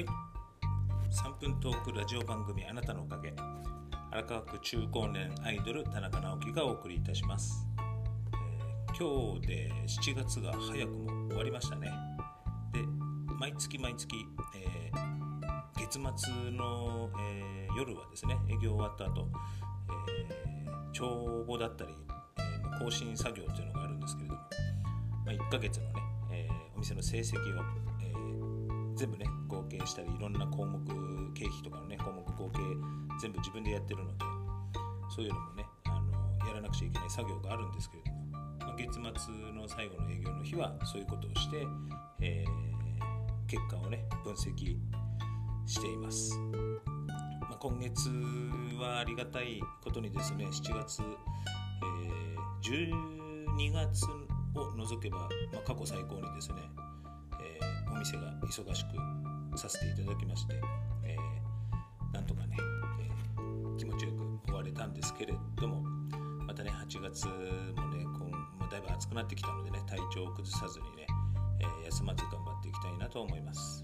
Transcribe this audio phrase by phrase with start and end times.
[0.00, 0.06] はい。
[1.10, 3.34] 3分トークラジオ番組あなたのおかげ。
[4.10, 7.68] 荒川区中高年アイドル田中直樹がお送りいたします、
[8.32, 11.90] えー今日で7月が早くも終わりましたね。
[12.72, 12.80] で
[13.38, 14.16] 毎月毎月、
[14.56, 19.28] えー月末の、えー夜はですね営業終わった後、
[20.08, 21.94] えー帳簿だったり、
[22.38, 24.40] えー更新作業というのがあるんですけれども、
[25.26, 25.92] まあ、1ヶ月のね、
[26.32, 27.62] えーお店の成績を、
[28.02, 28.29] えー
[29.00, 30.78] 全部ね合計したりいろんな項目
[31.32, 32.58] 経費とかのね項目合計
[33.22, 34.24] 全部自分でやってるので
[35.08, 36.00] そういうのもねあ
[36.42, 38.26] のやらなくちゃいけない作業があるんですけれども、
[38.60, 39.00] まあ、月末
[39.54, 41.66] の最後の営業の日はそういうことをして、
[42.20, 42.70] えー
[43.50, 44.76] 結果をね分析
[45.66, 46.38] しています、
[47.40, 48.08] まあ、今月
[48.78, 52.30] はありがたいことにですね7月、えー
[53.58, 54.04] 12月
[54.54, 55.18] を除けば、
[55.52, 56.62] まあ、過去最高にですね、
[58.00, 58.84] 店が忙し
[59.52, 60.54] くさせていただきまして、
[61.04, 65.82] えーなんとかね、えー気持ちよく終われたんですけれども
[66.46, 67.32] またね8月も
[67.88, 71.06] ねこう、まあ、だいぶ暑くなってきたのでね体調を崩さずにね、
[71.60, 73.82] えー休まず頑張っていきたいなと思います、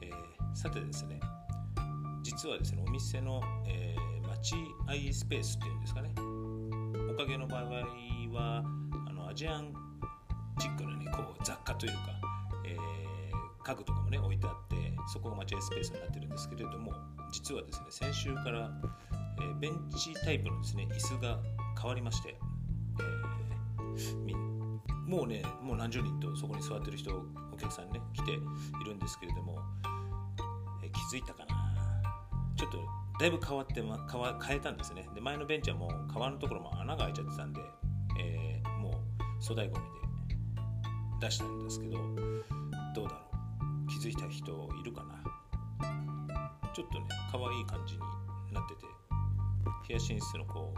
[0.00, 0.10] え
[0.54, 1.20] さてですね
[2.22, 4.54] 実はですねお店の、えー、待
[5.08, 6.14] 合スペースっていうんですかね
[7.12, 7.64] おかげの場合
[8.32, 8.62] は
[9.08, 9.72] あのアジアン
[10.60, 11.98] チックな、ね、こう雑貨というか、
[13.68, 14.76] 家具とかもね置いてあって
[15.12, 16.90] そこが待合スペースになってるんですけれども
[17.30, 18.70] 実はですね先週から、
[19.38, 21.38] えーベンチタイプのですね椅子が
[21.78, 22.38] 変わりまして、
[23.00, 24.48] えー
[25.06, 27.10] もうねもう何十人とそこに座ってる人
[27.52, 28.36] お客さんね来てい
[28.84, 29.58] るんですけれども、
[30.82, 31.54] えー気づいたかな。
[32.56, 32.78] ちょっと
[33.20, 35.08] だいぶ変わって、ま、変わ変えたんですね。
[35.14, 37.60] で前のベンチはもう革のところも穴が開いちゃってたんで、
[38.20, 38.92] えーもう
[39.42, 39.98] 粗大ごみで
[41.20, 41.98] 出したんですけど
[42.94, 43.27] どうだろう。
[44.00, 45.16] 気づいた人いるかな？
[46.72, 48.00] ちょっとね可愛い感じに
[48.52, 48.82] なってて
[49.86, 50.72] ヒヤシンスのこ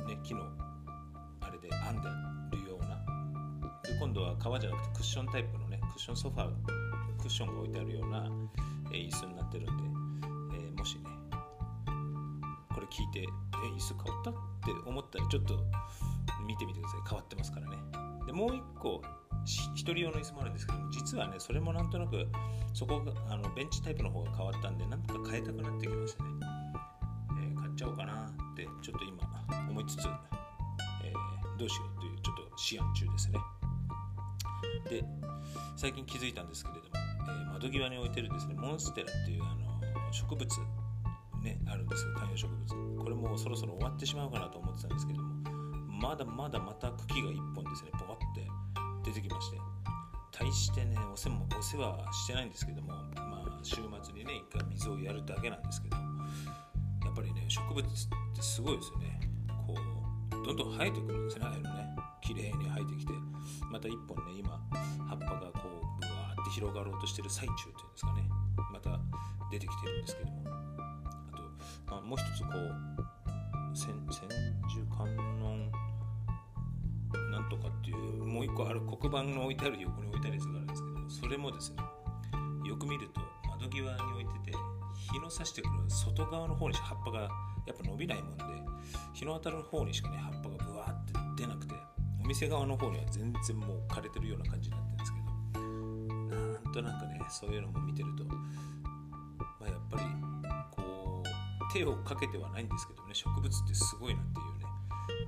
[0.00, 0.42] うね木の
[1.40, 2.08] あれで編んで
[2.58, 2.96] るような。
[3.82, 6.50] で今度は革じゃなくてクッションタイプのねクッションソファー
[7.22, 8.28] クッションが置いてあるような、
[8.92, 9.82] えー椅子になってるんで、
[10.52, 11.02] えーもしね
[12.74, 13.26] これ聞いてえ
[13.74, 14.30] 椅子変わった？
[14.30, 15.64] って思ったらちょっと
[16.46, 17.00] 見てみてください。
[17.08, 17.76] 変わってますからね。
[18.26, 19.00] でもう一個
[19.46, 22.26] し一人用の椅子もあるんですけども実はねそれもなんとなく
[22.72, 26.30] そこがあのベンチタイプの方が変わったんでなんか変えたくなってきましたね、
[27.40, 28.12] えー買っちゃおうかな
[28.52, 29.24] ってちょっと今
[29.68, 33.38] 思いつつ、えーどうしようというちょっと思案中ですね。
[34.90, 35.04] で
[35.76, 38.54] 最近気づいたんですけれども、えー窓際に置いてるですね。
[38.54, 40.46] モンステラっていうあの植物
[41.42, 43.02] ねあるんですけど観葉植物。
[43.02, 45.34] これもそろそろ終わってしまうかなと思ってたんですけども
[46.00, 48.63] まだまだまた茎が1本ですねポワって。
[49.04, 49.58] 出てきまして。
[50.36, 56.02] 大してねお世もお世話はしてないんですけどもまあ週末にね一回水をやるだけなんですけどや
[57.12, 59.20] っぱりね植物ってすごいですよね。
[59.64, 59.74] こ
[60.42, 61.86] うどんどん生えてくるんですねああいうのね。
[62.20, 63.12] 綺麗に生えてきて。
[63.70, 64.58] また一本ね今
[65.06, 68.28] 葉っぱがこうぶわーって広がろうとしてる最中っていうんですかね。
[68.72, 68.98] また
[69.52, 70.42] 出てきてるんですけども。
[70.46, 70.50] あ
[71.86, 73.94] と、まあ、もう一つこう千
[77.54, 81.76] とかっていうもう一個ある黒板の置いてある横に置いてあるやつがあるんですけどそれもですね
[82.68, 84.58] よく見ると窓際に置いてて
[85.12, 87.28] 日の差してくる外側の方に葉っぱがや
[87.72, 88.44] っぱ伸びないもんで
[89.12, 91.12] 日の当たる方にしかね葉っぱがブワーって
[91.42, 91.74] 出なくて
[92.22, 95.24] お店側の方には全然もう枯れてるような感じになってるんですけど
[95.62, 98.34] なんとなくねそういうのも見てると、ま
[99.66, 100.04] あ、やっぱり
[100.72, 104.53] こう手をかけてはないんですけどね植物ってすごいなっていう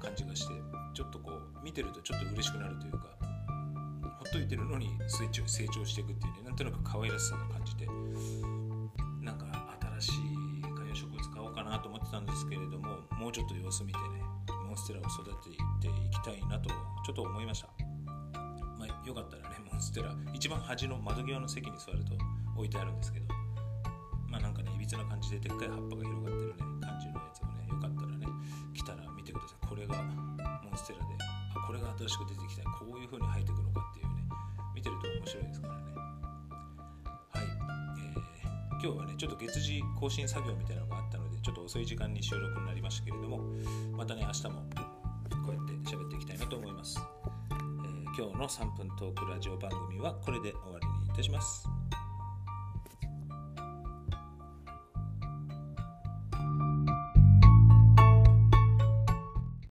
[0.00, 0.54] 感じがして
[0.94, 3.16] ちょっとこう見てるとちょっと嬉しくなるというか
[4.18, 7.86] ほっといてるのに成長成長していくっていうねなんとなく可愛らしさを感じて
[9.20, 9.46] なんか
[9.98, 12.88] 新しい観葉植物買おうかなと思ってたんですけれども
[13.18, 14.22] もうちょっと様子見てね
[14.66, 15.50] モンステラを育て
[15.80, 17.68] ていきたいなとちょっと思いました。
[18.78, 22.12] まあよかったらねモンステラ一番端の窓際の席に座ると
[22.56, 23.26] 置いてあるんですけど
[24.28, 28.26] まあなんかねいびつな感じででっかい葉っぱが広がってるね感じのやつをねよかったらね
[29.36, 29.94] 来たら見てくださいこれが
[30.62, 34.22] モンステラであこれが新しく出てきたこういう風に生えてくのかっていうね
[34.74, 35.80] 見てると面白いですからね。
[37.32, 38.36] はい、えー
[38.76, 43.40] 今日はねちょっと月次更新作業みたいなのがあったのでちょっと遅い時間に収録になりましたけれども
[43.96, 44.50] またね明日も
[45.46, 47.00] こうやって喋っていきたいなと思います、
[47.50, 51.75] えー今日の3分トークラジオ番組はこれで終わりにいたします。